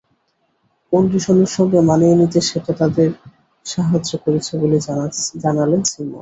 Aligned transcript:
কন্ডিশনের 0.93 1.49
সঙ্গে 1.57 1.79
মানিয়ে 1.89 2.15
নিতে 2.19 2.39
সেটা 2.49 2.71
তাদের 2.81 3.09
সাহায্য 3.65 4.11
করেছে 4.23 4.51
বলে 4.61 4.77
জানালেন 5.43 5.81
সিমন্স। 5.91 6.19